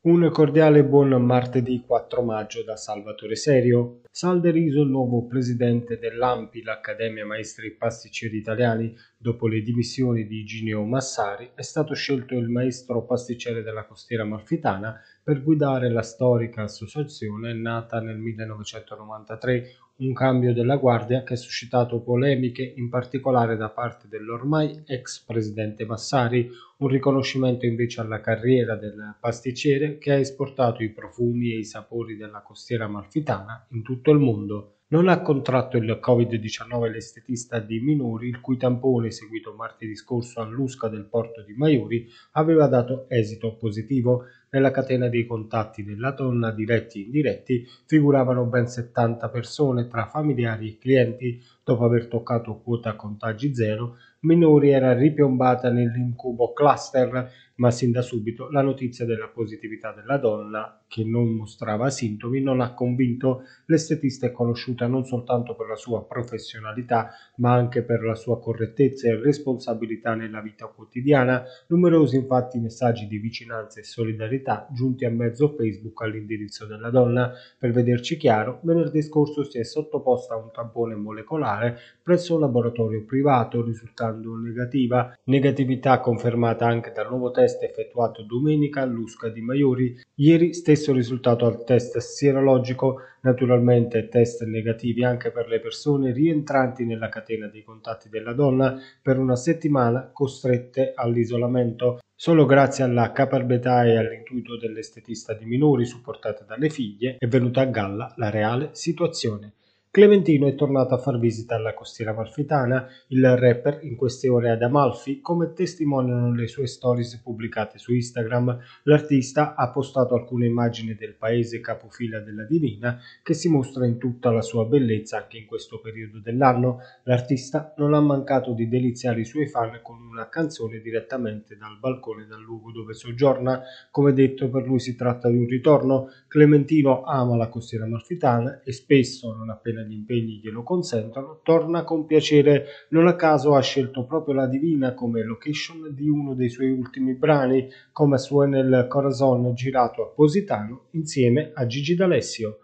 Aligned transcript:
Un 0.00 0.30
cordiale 0.30 0.84
buon 0.84 1.08
martedì 1.24 1.82
4 1.84 2.22
maggio 2.22 2.62
da 2.62 2.76
Salvatore 2.76 3.34
Serio. 3.34 4.02
Salderiso 4.08 4.82
il 4.82 4.90
nuovo 4.90 5.26
presidente 5.26 5.98
dell'AMPI, 5.98 6.62
l'Accademia 6.62 7.26
Maestri 7.26 7.74
Pasticceri 7.74 8.36
Italiani, 8.36 8.94
dopo 9.16 9.48
le 9.48 9.60
dimissioni 9.60 10.24
di 10.28 10.44
Gineo 10.44 10.84
Massari, 10.84 11.50
è 11.52 11.62
stato 11.62 11.94
scelto 11.94 12.36
il 12.36 12.48
maestro 12.48 13.06
pasticcere 13.06 13.64
della 13.64 13.86
costiera 13.86 14.22
malfitana 14.22 15.00
per 15.20 15.42
guidare 15.42 15.90
la 15.90 16.02
storica 16.02 16.62
associazione 16.62 17.52
nata 17.52 18.00
nel 18.00 18.18
1993, 18.18 19.66
un 19.98 20.12
cambio 20.12 20.52
della 20.52 20.76
guardia 20.76 21.24
che 21.24 21.32
ha 21.32 21.36
suscitato 21.36 22.00
polemiche 22.00 22.74
in 22.76 22.88
particolare 22.88 23.56
da 23.56 23.68
parte 23.68 24.06
dell'ormai 24.08 24.82
ex 24.86 25.24
presidente 25.24 25.84
Massari, 25.84 26.48
un 26.78 26.88
riconoscimento 26.88 27.66
invece 27.66 28.00
alla 28.00 28.20
carriera 28.20 28.76
del 28.76 29.16
pasticcere 29.18 29.98
che 29.98 30.12
ha 30.12 30.18
esportato 30.18 30.84
i 30.84 30.90
profumi 30.90 31.52
e 31.52 31.58
i 31.58 31.64
sapori 31.64 32.16
della 32.16 32.42
costiera 32.42 32.86
malfitana 32.86 33.66
in 33.70 33.82
tutto 33.82 34.12
il 34.12 34.18
mondo. 34.18 34.77
Non 34.90 35.08
ha 35.08 35.20
contratto 35.20 35.76
il 35.76 36.00
Covid-19 36.02 36.90
l'estetista 36.90 37.58
di 37.58 37.78
Minori, 37.78 38.26
il 38.28 38.40
cui 38.40 38.56
tampone 38.56 39.08
eseguito 39.08 39.52
martedì 39.52 39.94
scorso 39.94 40.40
all'Usca 40.40 40.88
del 40.88 41.04
porto 41.04 41.42
di 41.42 41.52
Maiuri 41.52 42.08
aveva 42.32 42.68
dato 42.68 43.04
esito 43.10 43.54
positivo. 43.56 44.24
Nella 44.48 44.70
catena 44.70 45.08
dei 45.08 45.26
contatti 45.26 45.84
della 45.84 46.12
donna, 46.12 46.52
diretti 46.52 47.02
e 47.02 47.04
indiretti, 47.04 47.66
figuravano 47.84 48.46
ben 48.46 48.66
70 48.66 49.28
persone 49.28 49.88
tra 49.88 50.06
familiari 50.06 50.68
e 50.68 50.78
clienti. 50.78 51.38
Dopo 51.62 51.84
aver 51.84 52.06
toccato 52.06 52.58
quota 52.64 52.96
contagi 52.96 53.54
zero, 53.54 53.96
Minori 54.20 54.70
era 54.70 54.94
ripiombata 54.94 55.70
nell'incubo 55.70 56.54
cluster, 56.54 57.30
ma 57.58 57.70
sin 57.70 57.90
da 57.90 58.02
subito 58.02 58.48
la 58.50 58.62
notizia 58.62 59.04
della 59.04 59.28
positività 59.28 59.92
della 59.92 60.16
donna, 60.16 60.80
che 60.86 61.04
non 61.04 61.28
mostrava 61.28 61.90
sintomi, 61.90 62.40
non 62.40 62.60
ha 62.60 62.72
convinto. 62.72 63.42
L'estetista 63.66 64.26
è 64.26 64.32
conosciuta 64.32 64.86
non 64.86 65.04
soltanto 65.04 65.54
per 65.54 65.66
la 65.66 65.76
sua 65.76 66.04
professionalità, 66.04 67.10
ma 67.36 67.52
anche 67.52 67.82
per 67.82 68.02
la 68.02 68.14
sua 68.14 68.40
correttezza 68.40 69.08
e 69.08 69.20
responsabilità 69.20 70.14
nella 70.14 70.40
vita 70.40 70.66
quotidiana. 70.66 71.42
Numerosi 71.66 72.16
infatti 72.16 72.58
messaggi 72.58 73.06
di 73.06 73.18
vicinanza 73.18 73.80
e 73.80 73.84
solidarietà 73.84 74.68
giunti 74.72 75.04
a 75.04 75.10
mezzo 75.10 75.54
Facebook 75.56 76.00
all'indirizzo 76.02 76.64
della 76.64 76.90
donna. 76.90 77.32
Per 77.58 77.72
vederci 77.72 78.16
chiaro, 78.16 78.60
venerdì 78.62 79.02
scorso 79.02 79.42
si 79.42 79.58
è 79.58 79.64
sottoposta 79.64 80.34
a 80.34 80.38
un 80.38 80.50
tampone 80.52 80.94
molecolare 80.94 81.78
presso 82.02 82.34
un 82.34 82.40
laboratorio 82.40 83.04
privato, 83.04 83.62
risultando 83.62 84.34
negativa, 84.36 85.14
negatività 85.24 86.00
confermata 86.00 86.66
anche 86.66 86.92
dal 86.92 87.08
nuovo 87.08 87.30
test 87.30 87.47
effettuato 87.56 88.22
domenica 88.22 88.82
all'Usca 88.82 89.28
di 89.28 89.40
Maiori, 89.40 89.98
ieri 90.16 90.52
stesso 90.52 90.92
risultato 90.92 91.46
al 91.46 91.64
test 91.64 91.96
sierologico, 91.98 93.00
naturalmente 93.22 94.08
test 94.08 94.44
negativi 94.44 95.04
anche 95.04 95.30
per 95.30 95.48
le 95.48 95.60
persone 95.60 96.12
rientranti 96.12 96.84
nella 96.84 97.08
catena 97.08 97.48
dei 97.48 97.64
contatti 97.64 98.08
della 98.08 98.32
donna 98.32 98.78
per 99.00 99.18
una 99.18 99.36
settimana 99.36 100.10
costrette 100.12 100.92
all'isolamento. 100.94 101.98
Solo 102.14 102.46
grazie 102.46 102.84
alla 102.84 103.12
caparbietà 103.12 103.84
e 103.84 103.96
all'intuito 103.96 104.56
dell'estetista 104.56 105.34
di 105.34 105.44
minori 105.44 105.84
supportata 105.84 106.44
dalle 106.44 106.68
figlie 106.68 107.16
è 107.18 107.26
venuta 107.26 107.60
a 107.60 107.66
galla 107.66 108.12
la 108.16 108.30
reale 108.30 108.70
situazione. 108.72 109.52
Clementino 109.98 110.46
è 110.46 110.54
tornato 110.54 110.94
a 110.94 110.98
far 110.98 111.18
visita 111.18 111.56
alla 111.56 111.74
costiera 111.74 112.12
malfitana, 112.12 112.86
il 113.08 113.36
rapper 113.36 113.80
in 113.82 113.96
queste 113.96 114.28
ore 114.28 114.48
ad 114.48 114.62
Amalfi, 114.62 115.20
come 115.20 115.52
testimoniano 115.52 116.32
le 116.32 116.46
sue 116.46 116.68
stories 116.68 117.16
pubblicate 117.16 117.78
su 117.78 117.92
Instagram. 117.92 118.60
L'artista 118.84 119.56
ha 119.56 119.72
postato 119.72 120.14
alcune 120.14 120.46
immagini 120.46 120.94
del 120.94 121.16
paese 121.16 121.58
capofila 121.58 122.20
della 122.20 122.44
Divina 122.44 123.00
che 123.24 123.34
si 123.34 123.48
mostra 123.48 123.86
in 123.86 123.98
tutta 123.98 124.30
la 124.30 124.40
sua 124.40 124.66
bellezza 124.66 125.16
anche 125.16 125.38
in 125.38 125.46
questo 125.46 125.80
periodo 125.80 126.20
dell'anno. 126.20 126.78
L'artista 127.02 127.74
non 127.78 127.92
ha 127.92 128.00
mancato 128.00 128.52
di 128.52 128.68
deliziare 128.68 129.22
i 129.22 129.24
suoi 129.24 129.48
fan 129.48 129.80
con 129.82 130.00
una 130.00 130.28
canzone 130.28 130.78
direttamente 130.78 131.56
dal 131.56 131.76
balcone 131.80 132.24
dal 132.24 132.40
luogo 132.40 132.70
dove 132.70 132.94
soggiorna. 132.94 133.62
Come 133.90 134.12
detto, 134.12 134.48
per 134.48 134.64
lui 134.64 134.78
si 134.78 134.94
tratta 134.94 135.28
di 135.28 135.38
un 135.38 135.48
ritorno. 135.48 136.10
Clementino 136.28 137.02
ama 137.02 137.34
la 137.34 137.48
costiera 137.48 137.84
malfitana 137.84 138.62
e 138.62 138.70
spesso, 138.70 139.34
non 139.34 139.50
appena 139.50 139.86
gli 139.88 139.94
impegni 139.94 140.40
glielo 140.40 140.62
consentono, 140.62 141.40
torna 141.42 141.82
con 141.82 142.06
piacere. 142.06 142.66
Non 142.90 143.08
a 143.08 143.16
caso 143.16 143.54
ha 143.54 143.60
scelto 143.60 144.04
proprio 144.04 144.34
la 144.34 144.46
Divina 144.46 144.94
come 144.94 145.24
location 145.24 145.92
di 145.94 146.08
uno 146.08 146.34
dei 146.34 146.50
suoi 146.50 146.70
ultimi 146.70 147.14
brani, 147.14 147.68
come 147.90 148.18
suona 148.18 148.62
nel 148.62 148.86
Corazon 148.88 149.54
girato 149.54 150.02
a 150.02 150.12
Positano 150.14 150.88
insieme 150.90 151.50
a 151.54 151.66
Gigi 151.66 151.94
D'Alessio. 151.94 152.58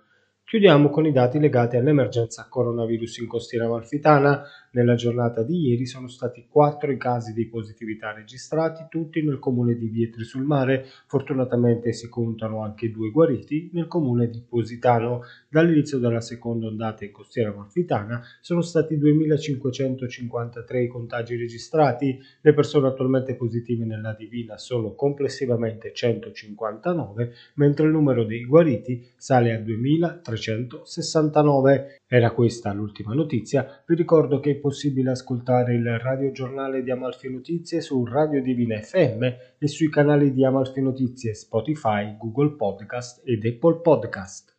Chiudiamo 0.45 0.91
con 0.91 1.07
i 1.07 1.13
dati 1.13 1.41
legati 1.41 1.77
all'emergenza 1.77 2.47
coronavirus 2.49 3.19
in 3.19 3.27
costiera 3.27 3.67
malfitana. 3.67 4.43
Nella 4.75 4.95
giornata 4.95 5.43
di 5.43 5.69
ieri 5.69 5.87
sono 5.87 6.09
stati 6.09 6.47
quattro 6.49 6.91
i 6.93 6.97
casi 6.97 7.33
di 7.33 7.47
positività 7.47 8.13
registrati, 8.13 8.87
tutti 8.89 9.23
nel 9.23 9.39
comune 9.39 9.77
di 9.77 9.89
Vietri 9.89 10.25
sul 10.25 10.43
Mare. 10.43 10.87
Fortunatamente 11.07 11.93
si 11.93 12.09
contano 12.09 12.63
anche 12.63 12.91
due 12.91 13.11
guariti 13.11 13.71
nel 13.73 13.87
comune 13.87 14.29
di 14.29 14.43
Positano. 14.47 15.23
Dall'inizio 15.49 15.99
della 15.99 16.21
seconda 16.21 16.67
ondata 16.67 17.05
in 17.05 17.13
costiera 17.13 17.53
malfitana 17.53 18.23
sono 18.41 18.61
stati 18.61 18.97
2.553 18.97 20.77
i 20.83 20.87
contagi 20.89 21.37
registrati. 21.37 22.19
Le 22.41 22.55
persone 22.55 22.89
attualmente 22.89 23.35
positive 23.37 23.85
nella 23.85 24.15
Divina 24.15 24.59
sono 24.59 24.95
complessivamente 24.95 25.93
159, 25.93 27.33
mentre 27.55 27.87
il 27.87 27.93
numero 27.93 28.25
dei 28.25 28.45
guariti 28.45 29.07
sale 29.17 29.53
a 29.53 29.59
2.300. 29.59 30.75
1969. 30.85 31.99
Era 32.07 32.31
questa 32.33 32.73
l'ultima 32.73 33.15
notizia. 33.15 33.83
Vi 33.87 33.95
ricordo 33.95 34.41
che 34.41 34.57
possibile 34.65 35.11
ascoltare 35.11 35.75
il 35.75 35.99
radiogiornale 35.99 36.83
di 36.83 36.91
Amalfi 36.91 37.31
Notizie 37.31 37.83
su 37.83 38.03
Radio 38.03 38.41
Divina 38.41 38.81
FM 38.81 39.23
e 39.59 39.69
sui 39.69 39.91
canali 39.91 40.33
di 40.33 40.43
Amalfi 40.43 40.81
Notizie 40.81 41.35
Spotify, 41.35 42.17
Google 42.17 42.57
Podcast 42.57 43.21
ed 43.27 43.45
Apple 43.45 43.83
Podcast. 43.83 44.54